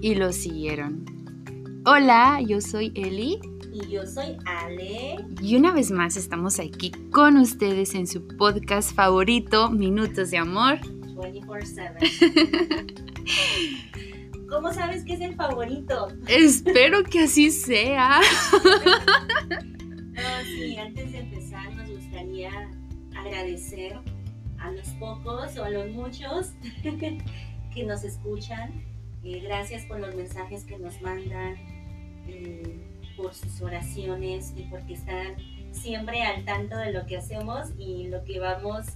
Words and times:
y 0.00 0.14
lo 0.14 0.32
siguieron. 0.32 1.04
Hola, 1.84 2.40
yo 2.40 2.60
soy 2.60 2.92
Eli. 2.94 3.40
Y 3.72 3.88
yo 3.88 4.06
soy 4.06 4.36
Ale. 4.46 5.16
Y 5.40 5.56
una 5.56 5.72
vez 5.72 5.90
más 5.90 6.16
estamos 6.16 6.58
aquí 6.58 6.90
con 7.12 7.36
ustedes 7.36 7.94
en 7.94 8.06
su 8.06 8.26
podcast 8.26 8.94
favorito, 8.94 9.70
Minutos 9.70 10.30
de 10.30 10.38
Amor. 10.38 10.78
24-7. 11.16 12.96
¿Cómo 14.48 14.72
sabes 14.72 15.04
que 15.04 15.12
es 15.14 15.20
el 15.20 15.36
favorito? 15.36 16.08
Espero 16.26 17.04
que 17.04 17.20
así 17.20 17.50
sea. 17.50 18.20
No, 20.10 20.44
sí, 20.44 20.76
antes 20.76 21.12
de 21.12 21.18
empezar 21.20 21.74
nos 21.76 21.88
gustaría 21.88 22.50
agradecer 23.16 23.98
a 24.58 24.70
los 24.70 24.88
pocos 24.98 25.56
o 25.56 25.64
a 25.64 25.70
los 25.70 25.90
muchos 25.92 26.52
que 26.82 27.84
nos 27.84 28.04
escuchan. 28.04 28.84
Eh, 29.24 29.40
gracias 29.40 29.84
por 29.86 30.00
los 30.00 30.14
mensajes 30.14 30.64
que 30.64 30.78
nos 30.78 31.00
mandan, 31.02 31.56
eh, 32.26 32.78
por 33.16 33.34
sus 33.34 33.60
oraciones 33.60 34.52
y 34.56 34.62
porque 34.62 34.94
están 34.94 35.36
siempre 35.72 36.22
al 36.22 36.44
tanto 36.44 36.76
de 36.76 36.92
lo 36.92 37.06
que 37.06 37.16
hacemos 37.16 37.68
y 37.78 38.08
lo 38.08 38.24
que 38.24 38.40
vamos 38.40 38.86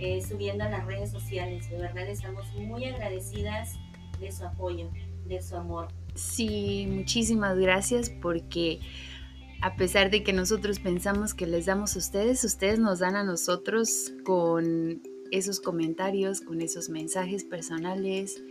eh, 0.00 0.20
subiendo 0.20 0.64
a 0.64 0.68
las 0.68 0.86
redes 0.86 1.10
sociales. 1.10 1.70
De 1.70 1.78
verdad 1.78 2.08
estamos 2.08 2.52
muy 2.54 2.84
agradecidas 2.84 3.76
de 4.20 4.32
su 4.32 4.44
apoyo, 4.44 4.90
de 5.26 5.40
su 5.40 5.56
amor. 5.56 5.88
Sí, 6.14 6.86
muchísimas 6.90 7.56
gracias 7.58 8.10
porque 8.10 8.80
a 9.60 9.76
pesar 9.76 10.10
de 10.10 10.22
que 10.22 10.32
nosotros 10.32 10.78
pensamos 10.78 11.34
que 11.34 11.46
les 11.46 11.66
damos 11.66 11.96
a 11.96 11.98
ustedes, 11.98 12.44
ustedes 12.44 12.78
nos 12.78 13.00
dan 13.00 13.16
a 13.16 13.24
nosotros 13.24 14.12
con 14.24 15.02
esos 15.30 15.60
comentarios, 15.60 16.40
con 16.40 16.60
esos 16.60 16.88
mensajes 16.88 17.44
personales. 17.44 18.42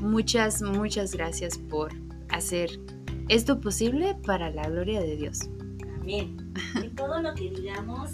Muchas, 0.00 0.62
muchas 0.62 1.12
gracias 1.12 1.58
por 1.58 1.92
hacer 2.28 2.70
esto 3.28 3.60
posible 3.60 4.16
para 4.26 4.50
la 4.50 4.68
gloria 4.68 5.00
de 5.00 5.16
Dios. 5.16 5.48
Amén. 6.00 6.36
Y 6.82 6.88
todo 6.90 7.20
lo 7.20 7.34
que 7.34 7.50
digamos 7.50 8.10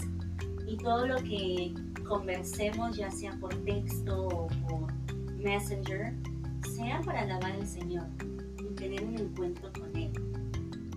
y 0.67 0.77
todo 0.77 1.07
lo 1.07 1.15
que 1.17 1.73
conversemos, 2.07 2.97
ya 2.97 3.09
sea 3.11 3.37
por 3.39 3.53
texto 3.65 4.27
o 4.27 4.47
por 4.67 4.93
Messenger, 5.37 6.13
sea 6.75 7.01
para 7.01 7.21
alabar 7.21 7.51
al 7.51 7.67
Señor 7.67 8.05
y 8.59 8.75
tener 8.75 9.03
un 9.03 9.17
encuentro 9.17 9.71
con 9.73 9.95
Él. 9.95 10.11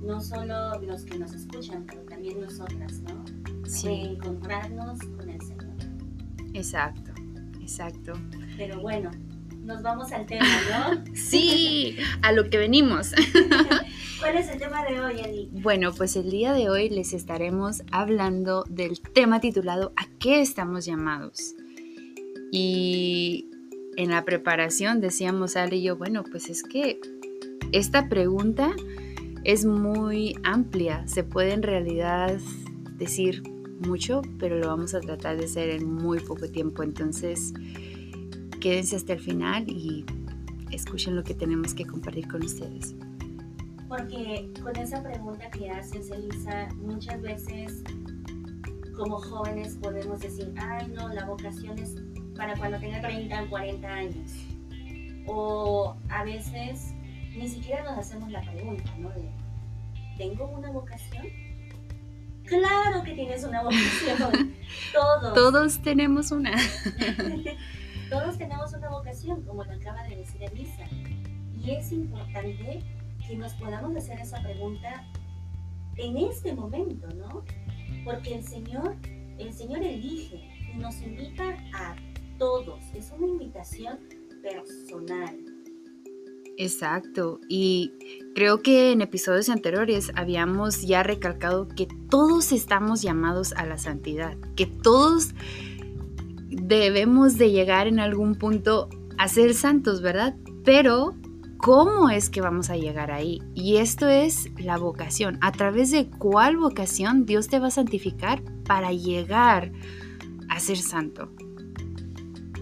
No 0.02 0.20
solo 0.20 0.80
los 0.80 1.04
que 1.04 1.18
nos 1.18 1.32
escuchan, 1.32 1.84
pero 1.86 2.02
también 2.02 2.40
nosotras, 2.40 3.00
¿no? 3.00 3.24
Sí. 3.66 3.86
Reencontrarnos 3.86 4.98
con 5.16 5.28
el 5.28 5.40
Señor. 5.42 5.60
Exacto, 6.54 7.09
exacto. 7.70 8.12
Pero 8.56 8.80
bueno, 8.80 9.10
nos 9.62 9.82
vamos 9.82 10.10
al 10.12 10.26
tema, 10.26 10.44
¿no? 10.70 11.04
Sí, 11.14 11.96
a 12.22 12.32
lo 12.32 12.50
que 12.50 12.58
venimos. 12.58 13.12
¿Cuál 14.18 14.36
es 14.36 14.48
el 14.50 14.58
tema 14.58 14.84
de 14.84 15.00
hoy, 15.00 15.20
Eli? 15.20 15.48
Bueno, 15.52 15.92
pues 15.92 16.16
el 16.16 16.30
día 16.30 16.52
de 16.52 16.68
hoy 16.68 16.90
les 16.90 17.12
estaremos 17.12 17.82
hablando 17.92 18.64
del 18.68 19.00
tema 19.00 19.40
titulado 19.40 19.92
¿A 19.96 20.06
qué 20.18 20.40
estamos 20.40 20.84
llamados? 20.84 21.54
Y 22.52 23.48
en 23.96 24.10
la 24.10 24.24
preparación 24.24 25.00
decíamos 25.00 25.56
Ale 25.56 25.76
y 25.76 25.82
yo, 25.82 25.96
bueno, 25.96 26.24
pues 26.24 26.50
es 26.50 26.62
que 26.62 27.00
esta 27.72 28.08
pregunta 28.08 28.72
es 29.44 29.64
muy 29.64 30.36
amplia, 30.42 31.06
se 31.06 31.22
puede 31.22 31.52
en 31.52 31.62
realidad 31.62 32.38
decir 32.98 33.42
mucho, 33.80 34.22
pero 34.38 34.58
lo 34.58 34.68
vamos 34.68 34.94
a 34.94 35.00
tratar 35.00 35.36
de 35.36 35.44
hacer 35.44 35.70
en 35.70 35.92
muy 35.92 36.20
poco 36.20 36.48
tiempo, 36.48 36.82
entonces 36.82 37.52
quédense 38.60 38.96
hasta 38.96 39.14
el 39.14 39.20
final 39.20 39.68
y 39.68 40.04
escuchen 40.70 41.16
lo 41.16 41.24
que 41.24 41.34
tenemos 41.34 41.74
que 41.74 41.86
compartir 41.86 42.28
con 42.28 42.44
ustedes. 42.44 42.94
Porque 43.88 44.50
con 44.62 44.76
esa 44.76 45.02
pregunta 45.02 45.50
que 45.50 45.70
haces, 45.70 46.10
Elisa, 46.10 46.68
muchas 46.76 47.20
veces 47.22 47.82
como 48.96 49.18
jóvenes 49.18 49.76
podemos 49.80 50.20
decir, 50.20 50.52
ay 50.58 50.92
no, 50.94 51.08
la 51.08 51.24
vocación 51.24 51.78
es 51.78 51.96
para 52.36 52.56
cuando 52.56 52.78
tenga 52.78 53.00
30 53.00 53.44
o 53.44 53.50
40 53.50 53.88
años. 53.88 54.32
O 55.26 55.96
a 56.08 56.24
veces 56.24 56.92
ni 57.36 57.48
siquiera 57.48 57.82
nos 57.84 57.98
hacemos 57.98 58.30
la 58.30 58.42
pregunta, 58.42 58.94
¿no? 58.98 59.08
De, 59.10 59.30
¿tengo 60.16 60.46
una 60.50 60.70
vocación? 60.70 61.26
Claro 62.50 63.04
que 63.04 63.14
tienes 63.14 63.44
una 63.44 63.62
vocación. 63.62 64.54
Todos. 64.92 65.34
Todos 65.34 65.82
tenemos 65.82 66.32
una. 66.32 66.50
Todos 68.10 68.36
tenemos 68.36 68.72
una 68.72 68.90
vocación, 68.90 69.42
como 69.42 69.64
lo 69.64 69.72
acaba 69.72 70.02
de 70.08 70.16
decir 70.16 70.42
Elisa. 70.42 70.84
Y 71.56 71.70
es 71.70 71.92
importante 71.92 72.82
que 73.26 73.36
nos 73.36 73.52
podamos 73.54 73.96
hacer 73.96 74.18
esa 74.18 74.42
pregunta 74.42 75.06
en 75.96 76.16
este 76.16 76.52
momento, 76.52 77.06
¿no? 77.14 77.44
Porque 78.04 78.34
el 78.34 78.42
Señor, 78.42 78.96
el 79.38 79.52
Señor 79.52 79.84
elige 79.84 80.50
y 80.74 80.76
nos 80.76 81.00
invita 81.02 81.56
a 81.72 81.94
todos. 82.36 82.82
Es 82.94 83.12
una 83.16 83.28
invitación 83.28 84.00
personal. 84.42 85.38
Exacto, 86.56 87.40
y 87.48 87.92
creo 88.34 88.60
que 88.60 88.92
en 88.92 89.00
episodios 89.00 89.48
anteriores 89.48 90.10
habíamos 90.14 90.82
ya 90.82 91.02
recalcado 91.02 91.68
que 91.68 91.88
todos 92.10 92.52
estamos 92.52 93.02
llamados 93.02 93.52
a 93.54 93.64
la 93.64 93.78
santidad, 93.78 94.36
que 94.56 94.66
todos 94.66 95.30
debemos 96.48 97.38
de 97.38 97.52
llegar 97.52 97.86
en 97.86 98.00
algún 98.00 98.34
punto 98.34 98.88
a 99.16 99.28
ser 99.28 99.54
santos, 99.54 100.02
¿verdad? 100.02 100.34
Pero, 100.64 101.14
¿cómo 101.58 102.10
es 102.10 102.28
que 102.28 102.40
vamos 102.40 102.68
a 102.68 102.76
llegar 102.76 103.12
ahí? 103.12 103.40
Y 103.54 103.76
esto 103.76 104.08
es 104.08 104.50
la 104.58 104.76
vocación. 104.76 105.38
¿A 105.40 105.52
través 105.52 105.92
de 105.92 106.10
cuál 106.10 106.56
vocación 106.56 107.24
Dios 107.24 107.48
te 107.48 107.60
va 107.60 107.68
a 107.68 107.70
santificar 107.70 108.42
para 108.64 108.92
llegar 108.92 109.72
a 110.48 110.58
ser 110.58 110.78
santo? 110.78 111.30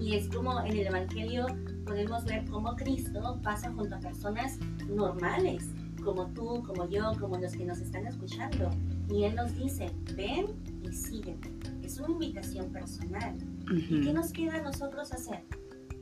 Y 0.00 0.14
es 0.14 0.28
como 0.28 0.60
en 0.60 0.72
el 0.72 0.86
Evangelio 0.86 1.46
podemos 1.86 2.24
ver 2.24 2.44
cómo 2.50 2.76
Cristo 2.76 3.40
pasa 3.42 3.72
junto 3.72 3.96
a 3.96 3.98
personas 3.98 4.58
normales, 4.88 5.70
como 6.04 6.26
tú, 6.28 6.62
como 6.66 6.88
yo, 6.88 7.12
como 7.18 7.38
los 7.38 7.52
que 7.52 7.64
nos 7.64 7.78
están 7.78 8.06
escuchando. 8.06 8.70
Y 9.10 9.24
Él 9.24 9.34
nos 9.34 9.54
dice, 9.56 9.90
ven 10.16 10.46
y 10.82 10.92
sígueme. 10.92 11.40
Es 11.82 11.98
una 11.98 12.12
invitación 12.12 12.70
personal. 12.70 13.36
¿Y 13.70 14.00
qué 14.00 14.12
nos 14.12 14.32
queda 14.32 14.56
a 14.56 14.62
nosotros 14.62 15.12
hacer? 15.12 15.44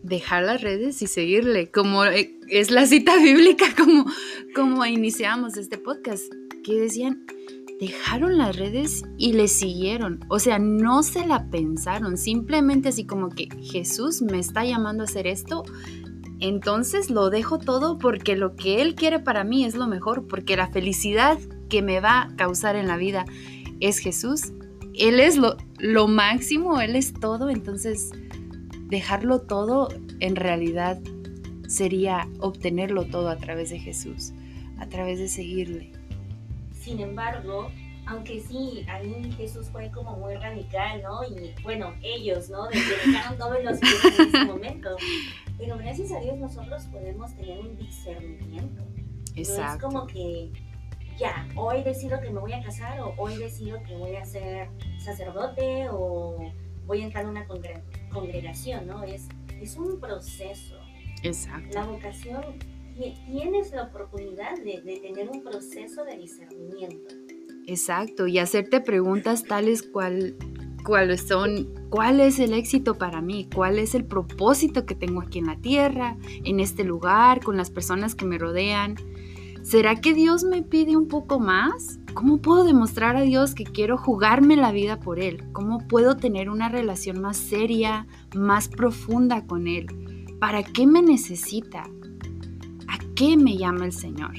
Dejar 0.03 0.45
las 0.45 0.61
redes 0.61 1.03
y 1.03 1.07
seguirle, 1.07 1.71
como 1.71 2.05
eh, 2.05 2.39
es 2.49 2.71
la 2.71 2.87
cita 2.87 3.17
bíblica, 3.23 3.67
como, 3.77 4.07
como 4.55 4.85
iniciamos 4.87 5.57
este 5.57 5.79
podcast, 5.79 6.25
que 6.65 6.81
decían, 6.81 7.27
dejaron 7.81 8.39
las 8.39 8.57
redes 8.57 9.05
y 9.17 9.33
le 9.33 9.49
siguieron. 9.49 10.21
O 10.29 10.39
sea, 10.39 10.59
no 10.59 11.03
se 11.03 11.27
la 11.27 11.49
pensaron, 11.51 12.17
simplemente 12.17 12.89
así 12.89 13.07
como 13.07 13.29
que 13.29 13.49
Jesús 13.63 14.23
me 14.23 14.39
está 14.39 14.65
llamando 14.65 15.03
a 15.03 15.07
hacer 15.07 15.27
esto, 15.27 15.65
entonces 16.41 17.11
lo 17.11 17.31
dejo 17.31 17.59
todo 17.59 17.99
porque 17.99 18.37
lo 18.37 18.57
que 18.57 18.83
Él 18.83 18.95
quiere 18.95 19.21
para 19.21 19.45
mí 19.45 19.65
es 19.65 19.75
lo 19.75 19.87
mejor, 19.87 20.27
porque 20.27 20.57
la 20.57 20.69
felicidad 20.69 21.39
que 21.69 21.83
me 21.83 22.01
va 22.01 22.23
a 22.23 22.37
causar 22.37 22.77
en 22.77 22.87
la 22.87 22.97
vida 22.97 23.25
es 23.81 23.99
Jesús. 23.99 24.53
Él 24.95 25.21
es 25.21 25.37
lo, 25.37 25.57
lo 25.79 26.09
máximo, 26.09 26.81
Él 26.81 26.97
es 26.97 27.13
todo, 27.13 27.51
entonces 27.51 28.11
dejarlo 28.89 29.43
todo 29.43 29.89
en 30.21 30.37
realidad 30.37 30.99
sería 31.69 32.29
obtenerlo 32.41 33.07
todo 33.07 33.29
a 33.29 33.37
través 33.37 33.71
de 33.71 33.79
Jesús, 33.79 34.33
a 34.79 34.87
través 34.87 35.19
de 35.19 35.29
seguirle. 35.29 35.93
Sin 36.73 37.01
embargo, 37.01 37.71
aunque 38.07 38.41
sí, 38.41 38.85
ahí 38.89 39.33
Jesús 39.37 39.67
fue 39.71 39.91
como 39.91 40.17
muy 40.17 40.35
radical, 40.35 41.03
¿no? 41.03 41.25
Y 41.25 41.53
bueno, 41.63 41.93
ellos, 42.03 42.49
¿no? 42.49 42.69
Dejaron 42.69 43.37
todos 43.37 43.65
los 43.65 43.79
pies 43.79 44.05
en 44.19 44.29
ese 44.29 44.45
momento. 44.45 44.91
Pero 45.59 45.77
gracias 45.79 46.13
a 46.13 46.21
Dios 46.21 46.39
nosotros 46.39 46.85
podemos 46.85 47.35
tener 47.35 47.59
un 47.59 47.77
discernimiento. 47.77 48.83
Exacto. 49.35 49.63
No 49.63 49.75
es 49.75 49.83
como 49.83 50.07
que 50.07 50.53
ya, 51.19 51.49
hoy 51.57 51.83
decido 51.83 52.21
que 52.21 52.31
me 52.31 52.41
voy 52.41 52.53
a 52.53 52.63
casar 52.63 53.01
o 53.01 53.15
hoy 53.17 53.37
decido 53.37 53.83
que 53.83 53.97
voy 53.97 54.17
a 54.17 54.25
ser 54.25 54.69
sacerdote 54.99 55.89
o 55.91 56.53
voy 56.87 57.03
a 57.03 57.05
entrar 57.05 57.25
a 57.25 57.29
una 57.29 57.47
congre 57.47 57.83
congregación, 58.13 58.87
¿no? 58.87 59.03
Es, 59.03 59.29
es 59.61 59.77
un 59.77 60.01
proceso. 60.01 60.77
Exacto. 61.23 61.69
La 61.75 61.87
vocación, 61.87 62.43
tienes 63.27 63.73
la 63.73 63.85
oportunidad 63.85 64.57
de, 64.57 64.81
de 64.83 65.01
tener 65.01 65.29
un 65.29 65.43
proceso 65.43 66.05
de 66.05 66.17
discernimiento. 66.17 67.15
Exacto, 67.67 68.27
y 68.27 68.39
hacerte 68.39 68.81
preguntas 68.81 69.43
tales 69.43 69.83
cual, 69.83 70.37
cuáles 70.85 71.27
son, 71.27 71.69
cuál 71.91 72.21
es 72.21 72.39
el 72.39 72.53
éxito 72.53 72.97
para 72.97 73.21
mí, 73.21 73.49
cuál 73.53 73.79
es 73.79 73.95
el 73.95 74.05
propósito 74.05 74.87
que 74.87 74.95
tengo 74.95 75.21
aquí 75.21 75.41
en 75.41 75.47
la 75.47 75.57
tierra, 75.57 76.17
en 76.45 76.61
este 76.61 76.85
lugar, 76.85 77.43
con 77.43 77.57
las 77.57 77.71
personas 77.71 78.15
que 78.15 78.25
me 78.25 78.39
rodean. 78.39 78.95
¿Será 79.67 79.97
que 79.97 80.15
Dios 80.15 80.45
me 80.45 80.63
pide 80.63 80.97
un 80.97 81.09
poco 81.09 81.41
más? 81.41 81.99
¿Cómo 82.15 82.39
puedo 82.39 82.63
demostrar 82.63 83.17
a 83.17 83.23
Dios 83.23 83.53
que 83.53 83.65
quiero 83.65 83.99
jugarme 83.99 84.55
la 84.55 84.71
vida 84.71 85.01
por 85.01 85.19
Él? 85.19 85.43
¿Cómo 85.51 85.89
puedo 85.89 86.17
tener 86.17 86.51
una 86.51 86.69
relación 86.69 87.21
más 87.21 87.37
seria, 87.37 88.07
más 88.37 88.69
profunda 88.69 89.45
con 89.45 89.67
Él? 89.67 89.89
¿Para 90.39 90.63
qué 90.63 90.87
me 90.87 91.03
necesita? 91.03 91.83
¿A 92.87 92.99
¿qué 93.17 93.37
me 93.37 93.57
llama 93.57 93.87
el 93.87 93.93
Señor? 93.93 94.37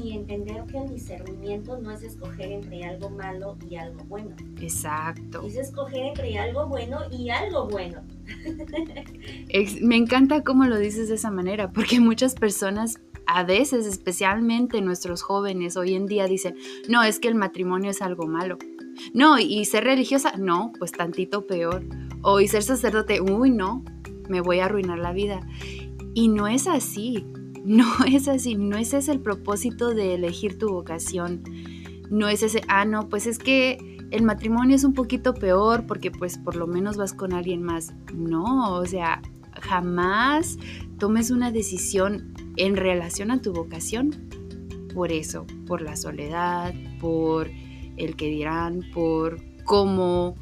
Y 0.00 0.12
entender 0.12 0.66
que 0.66 0.78
el 0.78 0.90
discernimiento 0.90 1.78
no 1.78 1.90
es 1.90 2.04
escoger 2.04 2.52
entre 2.52 2.84
algo 2.84 3.10
malo 3.10 3.58
y 3.68 3.74
algo 3.74 4.04
bueno. 4.04 4.36
Exacto. 4.60 5.44
Es 5.44 5.56
escoger 5.56 6.06
entre 6.06 6.38
algo 6.38 6.68
bueno 6.68 6.98
y 7.10 7.30
algo 7.30 7.66
bueno. 7.66 8.02
me 9.82 9.96
encanta 9.96 10.44
cómo 10.44 10.64
lo 10.66 10.78
dices 10.78 11.08
de 11.08 11.16
esa 11.16 11.32
manera, 11.32 11.72
porque 11.72 11.98
muchas 11.98 12.36
personas 12.36 13.00
a 13.26 13.44
veces, 13.44 13.86
especialmente 13.86 14.80
nuestros 14.80 15.22
jóvenes 15.22 15.76
hoy 15.76 15.94
en 15.94 16.06
día, 16.06 16.26
dicen, 16.26 16.56
no, 16.88 17.02
es 17.02 17.18
que 17.18 17.28
el 17.28 17.34
matrimonio 17.34 17.90
es 17.90 18.02
algo 18.02 18.26
malo. 18.26 18.58
No, 19.14 19.38
y 19.38 19.64
ser 19.64 19.84
religiosa, 19.84 20.34
no, 20.38 20.72
pues 20.78 20.92
tantito 20.92 21.46
peor. 21.46 21.84
O 22.22 22.40
y 22.40 22.48
ser 22.48 22.62
sacerdote, 22.62 23.20
uy, 23.20 23.50
no, 23.50 23.84
me 24.28 24.40
voy 24.40 24.60
a 24.60 24.66
arruinar 24.66 24.98
la 24.98 25.12
vida. 25.12 25.40
Y 26.14 26.28
no 26.28 26.46
es 26.46 26.66
así, 26.66 27.26
no 27.64 27.86
es 28.06 28.28
así, 28.28 28.54
no 28.56 28.76
es 28.76 28.92
ese 28.94 29.12
el 29.12 29.20
propósito 29.20 29.94
de 29.94 30.14
elegir 30.14 30.58
tu 30.58 30.68
vocación. 30.68 31.42
No 32.10 32.28
es 32.28 32.42
ese, 32.42 32.62
ah, 32.68 32.84
no, 32.84 33.08
pues 33.08 33.26
es 33.26 33.38
que 33.38 33.78
el 34.10 34.22
matrimonio 34.22 34.76
es 34.76 34.84
un 34.84 34.92
poquito 34.92 35.32
peor 35.32 35.86
porque 35.86 36.10
pues 36.10 36.36
por 36.36 36.56
lo 36.56 36.66
menos 36.66 36.98
vas 36.98 37.14
con 37.14 37.32
alguien 37.32 37.62
más. 37.62 37.94
No, 38.14 38.74
o 38.74 38.84
sea, 38.84 39.22
jamás 39.62 40.58
tomes 40.98 41.30
una 41.30 41.50
decisión 41.50 42.34
en 42.56 42.76
relación 42.76 43.30
a 43.30 43.40
tu 43.40 43.52
vocación 43.52 44.28
por 44.94 45.10
eso, 45.10 45.46
por 45.66 45.80
la 45.80 45.96
soledad, 45.96 46.74
por 47.00 47.50
el 47.96 48.16
que 48.16 48.26
dirán, 48.26 48.82
por 48.92 49.40
cómo 49.64 50.36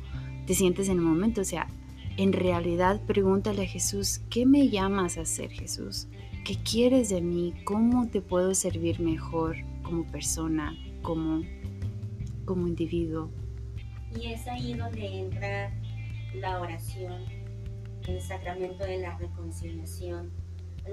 te 0.46 0.54
sientes 0.54 0.88
en 0.88 0.96
el 0.96 1.02
momento. 1.02 1.40
O 1.40 1.44
sea, 1.44 1.68
en 2.16 2.32
realidad 2.32 3.00
pregúntale 3.06 3.62
a 3.62 3.66
Jesús, 3.66 4.20
¿qué 4.28 4.46
me 4.46 4.68
llamas 4.68 5.18
a 5.18 5.22
hacer 5.22 5.50
Jesús? 5.50 6.08
¿Qué 6.44 6.56
quieres 6.56 7.10
de 7.10 7.20
mí? 7.20 7.54
¿Cómo 7.64 8.08
te 8.08 8.20
puedo 8.20 8.54
servir 8.54 9.00
mejor 9.00 9.56
como 9.82 10.04
persona, 10.06 10.76
como, 11.02 11.42
como 12.44 12.66
individuo? 12.66 13.30
Y 14.18 14.32
es 14.32 14.46
ahí 14.48 14.74
donde 14.74 15.20
entra 15.20 15.72
la 16.34 16.60
oración, 16.60 17.22
el 18.08 18.20
sacramento 18.20 18.84
de 18.84 18.98
la 18.98 19.16
reconciliación, 19.18 20.30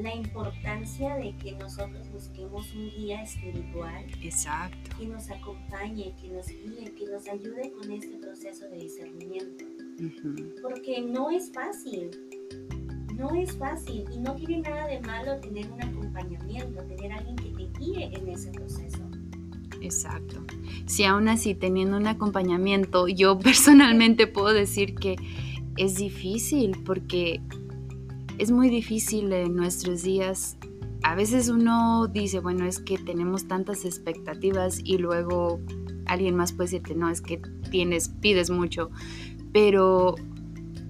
la 0.02 0.14
importancia 0.14 1.16
de 1.16 1.36
que 1.38 1.54
nosotros 1.54 2.10
busquemos 2.12 2.74
un 2.74 2.90
guía 2.90 3.24
espiritual 3.24 4.06
Exacto. 4.22 4.96
que 4.98 5.08
nos 5.08 5.30
acompañe, 5.30 6.14
que 6.22 6.30
nos 6.30 6.48
guíe, 6.48 6.94
que 6.96 7.06
nos 7.08 7.28
ayude 7.28 7.72
con 7.72 7.92
este 7.92 8.18
proceso 8.18 8.68
de 8.70 8.78
discernimiento. 8.78 9.66
Porque 10.62 11.02
no 11.02 11.32
es 11.32 11.52
fácil, 11.52 12.12
no 13.16 13.34
es 13.34 13.56
fácil 13.58 14.06
y 14.14 14.20
no 14.20 14.36
tiene 14.36 14.62
nada 14.62 14.88
de 14.88 15.00
malo 15.02 15.40
tener 15.40 15.72
un 15.72 15.82
acompañamiento, 15.82 16.84
tener 16.84 17.12
alguien 17.12 17.36
que 17.36 17.50
te 17.50 17.80
guíe 17.80 18.06
en 18.16 18.30
ese 18.30 18.52
proceso. 18.52 19.00
Exacto. 19.82 20.44
Si 20.86 21.04
aún 21.04 21.28
así 21.28 21.56
teniendo 21.56 21.98
un 21.98 22.08
acompañamiento, 22.08 23.08
yo 23.08 23.40
personalmente 23.40 24.28
puedo 24.28 24.54
decir 24.54 24.96
que 24.96 25.16
es 25.78 25.96
difícil 25.96 26.78
porque 26.86 27.42
es 28.38 28.52
muy 28.52 28.70
difícil 28.70 29.32
en 29.34 29.56
nuestros 29.56 30.04
días. 30.04 30.58
A 31.04 31.16
veces 31.16 31.50
uno 31.50 32.08
dice, 32.08 32.40
bueno, 32.40 32.66
es 32.66 32.80
que 32.80 32.98
tenemos 32.98 33.48
tantas 33.48 33.86
expectativas 33.86 34.80
y 34.84 34.98
luego 34.98 35.60
alguien 36.06 36.36
más 36.36 36.54
puede 36.54 36.70
decirte, 36.70 36.96
no, 36.96 37.10
es 37.10 37.22
que 37.22 37.42
tienes, 37.70 38.10
pides 38.10 38.50
mucho, 38.50 38.90
pero 39.54 40.16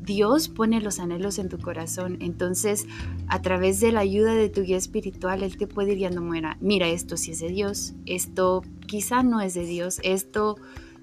Dios 0.03 0.47
pone 0.47 0.79
los 0.81 0.99
anhelos 0.99 1.37
en 1.39 1.49
tu 1.49 1.57
corazón. 1.57 2.17
Entonces, 2.21 2.87
a 3.27 3.41
través 3.41 3.79
de 3.79 3.91
la 3.91 4.01
ayuda 4.01 4.33
de 4.33 4.49
tu 4.49 4.61
guía 4.61 4.77
espiritual, 4.77 5.43
Él 5.43 5.57
te 5.57 5.67
puede 5.67 5.91
ir 5.91 5.97
guiando, 5.97 6.21
mira, 6.21 6.87
esto 6.87 7.17
sí 7.17 7.31
es 7.31 7.39
de 7.39 7.49
Dios, 7.49 7.93
esto 8.05 8.63
quizá 8.87 9.23
no 9.23 9.41
es 9.41 9.53
de 9.53 9.65
Dios, 9.65 9.99
esto 10.03 10.55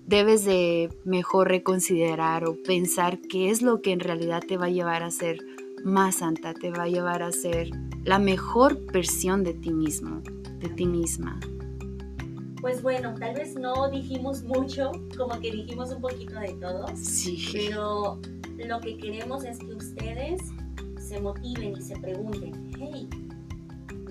debes 0.06 0.44
de 0.44 0.90
mejor 1.04 1.48
reconsiderar 1.48 2.44
o 2.46 2.56
pensar 2.62 3.20
qué 3.20 3.50
es 3.50 3.62
lo 3.62 3.80
que 3.80 3.92
en 3.92 4.00
realidad 4.00 4.42
te 4.46 4.56
va 4.56 4.66
a 4.66 4.70
llevar 4.70 5.02
a 5.02 5.10
ser 5.10 5.38
más 5.84 6.16
santa, 6.16 6.54
te 6.54 6.70
va 6.70 6.84
a 6.84 6.88
llevar 6.88 7.22
a 7.22 7.30
ser 7.30 7.70
la 8.04 8.18
mejor 8.18 8.84
versión 8.92 9.44
de 9.44 9.54
ti 9.54 9.72
mismo, 9.72 10.20
de 10.58 10.68
ti 10.68 10.86
misma. 10.86 11.38
Pues 12.60 12.82
bueno, 12.82 13.14
tal 13.14 13.34
vez 13.34 13.54
no 13.56 13.90
dijimos 13.90 14.42
mucho, 14.42 14.90
como 15.16 15.38
que 15.40 15.50
dijimos 15.50 15.90
un 15.90 16.00
poquito 16.00 16.34
de 16.40 16.54
todo, 16.54 16.86
sí. 16.96 17.46
pero 17.52 18.18
lo 18.56 18.80
que 18.80 18.96
queremos 18.96 19.44
es 19.44 19.58
que 19.58 19.74
ustedes 19.74 20.40
se 20.98 21.20
motiven 21.20 21.76
y 21.76 21.82
se 21.82 21.96
pregunten, 21.96 22.70
hey, 22.78 23.08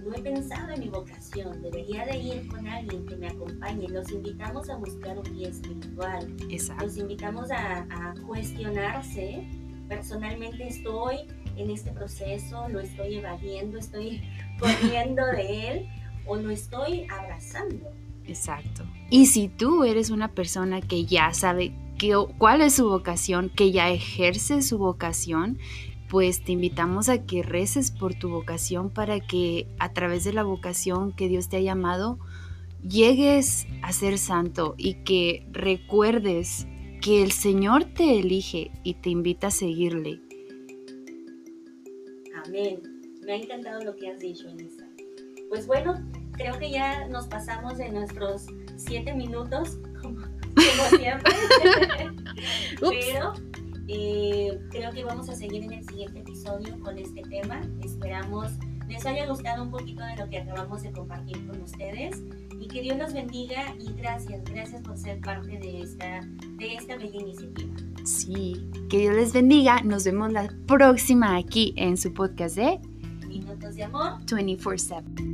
no 0.05 0.13
he 0.13 0.21
pensado 0.21 0.69
en 0.71 0.81
mi 0.81 0.89
vocación, 0.89 1.61
debería 1.61 2.05
de 2.05 2.17
ir 2.17 2.47
con 2.47 2.67
alguien 2.67 3.05
que 3.05 3.15
me 3.15 3.27
acompañe. 3.27 3.87
Los 3.87 4.11
invitamos 4.11 4.69
a 4.69 4.75
buscar 4.75 5.17
un 5.17 5.23
guía 5.23 5.49
espiritual. 5.49 6.35
Exacto. 6.49 6.85
Los 6.85 6.97
invitamos 6.97 7.49
a, 7.51 7.87
a 7.89 8.13
cuestionarse. 8.27 9.47
Personalmente 9.87 10.67
estoy 10.67 11.19
en 11.57 11.69
este 11.69 11.91
proceso, 11.91 12.67
lo 12.69 12.79
estoy 12.79 13.15
evadiendo, 13.15 13.77
estoy 13.77 14.21
corriendo 14.59 15.25
de 15.25 15.69
él 15.69 15.89
o 16.25 16.35
lo 16.35 16.49
estoy 16.49 17.07
abrazando. 17.09 17.89
Exacto. 18.25 18.83
Y 19.09 19.27
si 19.27 19.49
tú 19.49 19.83
eres 19.83 20.09
una 20.09 20.29
persona 20.29 20.81
que 20.81 21.05
ya 21.05 21.33
sabe 21.33 21.73
cuál 22.37 22.61
es 22.61 22.73
su 22.73 22.89
vocación, 22.89 23.49
que 23.49 23.71
ya 23.71 23.89
ejerce 23.89 24.61
su 24.61 24.77
vocación, 24.77 25.57
pues 26.09 26.43
te 26.43 26.51
invitamos 26.51 27.09
a 27.09 27.25
que 27.25 27.43
reces 27.43 27.91
por 27.91 28.13
tu 28.13 28.29
vocación 28.29 28.89
para 28.89 29.19
que 29.19 29.67
a 29.79 29.93
través 29.93 30.23
de 30.23 30.33
la 30.33 30.43
vocación 30.43 31.13
que 31.13 31.27
Dios 31.27 31.49
te 31.49 31.57
ha 31.57 31.61
llamado, 31.61 32.19
llegues 32.87 33.67
a 33.81 33.93
ser 33.93 34.17
santo 34.17 34.75
y 34.77 34.95
que 35.05 35.47
recuerdes 35.51 36.67
que 37.01 37.23
el 37.23 37.31
Señor 37.31 37.85
te 37.85 38.19
elige 38.19 38.71
y 38.83 38.95
te 38.95 39.09
invita 39.09 39.47
a 39.47 39.51
seguirle 39.51 40.19
Amén. 42.45 42.81
Me 43.25 43.33
ha 43.33 43.35
encantado 43.37 43.83
lo 43.83 43.95
que 43.95 44.09
has 44.09 44.19
dicho, 44.19 44.47
Elisa. 44.49 44.85
Pues 45.49 45.65
bueno, 45.67 45.95
creo 46.33 46.57
que 46.59 46.71
ya 46.71 47.07
nos 47.07 47.27
pasamos 47.27 47.77
de 47.77 47.89
nuestros 47.89 48.47
siete 48.75 49.13
minutos, 49.13 49.77
como, 50.01 50.19
siempre. 50.97 51.33
Pero 52.79 53.33
eh, 53.87 54.59
creo 54.71 54.91
que 54.91 55.03
vamos 55.03 55.29
a 55.29 55.35
seguir 55.35 55.63
en 55.63 55.73
el 55.73 55.85
siguiente 55.85 56.19
episodio 56.19 56.79
con 56.79 56.97
este 56.97 57.21
tema. 57.23 57.61
Esperamos 57.83 58.51
les 58.87 59.05
haya 59.05 59.25
gustado 59.25 59.63
un 59.63 59.71
poquito 59.71 60.03
de 60.03 60.15
lo 60.17 60.29
que 60.29 60.39
acabamos 60.39 60.83
de 60.83 60.91
compartir 60.91 61.47
con 61.47 61.61
ustedes 61.61 62.21
y 62.59 62.67
que 62.67 62.81
Dios 62.81 62.97
los 62.97 63.13
bendiga 63.13 63.73
y 63.79 63.93
gracias, 63.93 64.43
gracias 64.43 64.81
por 64.81 64.97
ser 64.97 65.19
parte 65.21 65.57
de 65.57 65.81
esta, 65.81 66.21
de 66.57 66.75
esta 66.75 66.97
bella 66.97 67.19
iniciativa. 67.19 67.73
Sí, 68.03 68.69
que 68.89 68.99
Dios 68.99 69.15
les 69.15 69.33
bendiga. 69.33 69.81
Nos 69.83 70.03
vemos 70.03 70.31
la 70.31 70.53
próxima 70.67 71.37
aquí 71.37 71.73
en 71.77 71.97
su 71.97 72.13
podcast 72.13 72.57
de 72.57 72.79
Minutos 73.27 73.75
de 73.75 73.83
Amor 73.83 74.19
24/7. 74.25 75.32